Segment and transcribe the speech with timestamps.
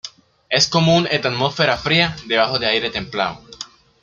[0.49, 3.39] Es común en atmósfera fría debajo de aire templado.